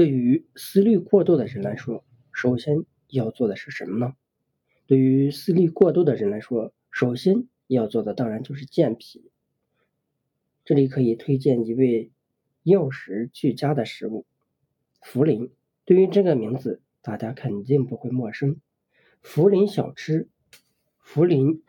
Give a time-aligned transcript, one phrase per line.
[0.00, 4.14] 对于思虑过度的人来说，首先要做的是什么呢？
[4.86, 9.30] 对于思虑过度的人来说，首先要做的当然就是健脾。
[10.64, 12.12] 这里可以推荐一味
[12.62, 14.24] 药食俱佳的食物——
[15.04, 15.50] 茯苓。
[15.84, 18.58] 对于这个名字，大家肯定不会陌生。
[19.22, 20.30] 茯苓小吃，
[21.04, 21.60] 茯苓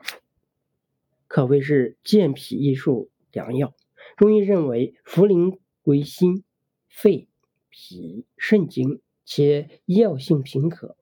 [1.28, 3.76] 可谓是健脾益寿良药。
[4.16, 6.46] 中医认为，茯苓归心、
[6.88, 7.28] 肺。
[7.72, 10.96] 脾肾经，且药性平和，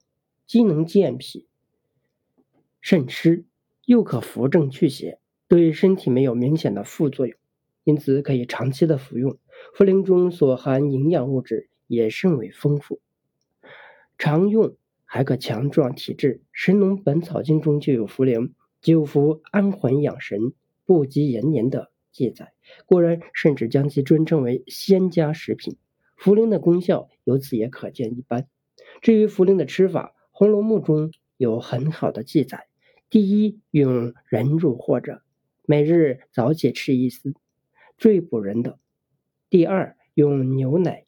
[0.45, 1.47] 既能健脾
[2.79, 3.45] 渗湿，
[3.85, 7.35] 又可扶正祛邪，对身体没有明显的副作用，
[7.83, 9.37] 因此可以长期的服用。
[9.75, 13.01] 茯苓中所含营养物质也甚为丰富，
[14.17, 16.35] 常用还可强壮体质。
[16.53, 20.53] 《神农本草经》中就有茯苓久服安魂养神、
[20.85, 22.53] 不及延年的记载，
[22.85, 25.75] 古人甚至将其尊称为仙家食品。
[26.21, 28.47] 茯苓的功效由此也可见一斑。
[29.01, 32.67] 至于茯苓的吃法，《红楼梦》中有很好的记载：
[33.09, 35.21] 第一，用人乳或者
[35.65, 37.33] 每日早起吃一丝，
[37.97, 38.79] 最补人的；
[39.49, 41.05] 第二，用牛奶，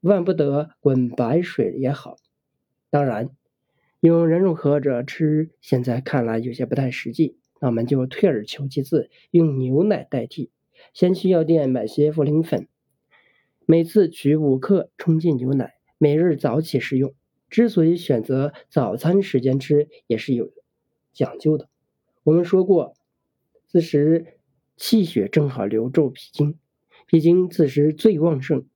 [0.00, 2.16] 万不得滚白水也好。
[2.90, 3.30] 当然，
[4.00, 10.50] 用人乳喝着吃，现在看来有些不太实际，那我们就退而求其次，用牛奶代替。
[10.92, 12.66] 先去药店买些茯苓粉。
[13.66, 17.14] 每次取五克冲进牛奶，每日早起食用。
[17.48, 20.52] 之所以选择早餐时间吃，也是有
[21.14, 21.70] 讲究的。
[22.24, 22.94] 我们说过，
[23.66, 24.38] 此时
[24.76, 26.58] 气血正好流注脾经，
[27.06, 28.66] 脾经此时最旺盛，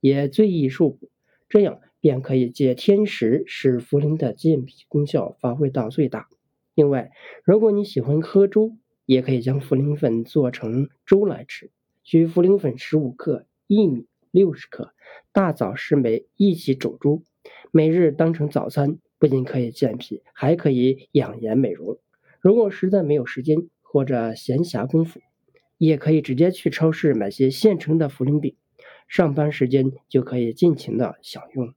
[0.00, 1.10] 也最易受补，
[1.48, 6.28] 这样便可以借天时，使茯苓的健脾功效发挥到最大。
[6.74, 7.10] 另外，
[7.44, 8.74] 如果你喜欢喝粥，
[9.04, 11.70] 也可以将茯苓粉做成粥来吃。
[12.02, 14.06] 取茯苓粉十五克，薏米。
[14.30, 14.94] 六十克
[15.32, 17.22] 大枣、十枚一起煮粥，
[17.70, 21.98] 每日当成早餐，不仅可以健脾，还可以养颜美容。
[22.40, 25.20] 如果实在没有时间或者闲暇功夫，
[25.78, 28.56] 也可以直接去超市买些现成的茯苓饼，
[29.08, 31.74] 上班时间就可以尽情的享用。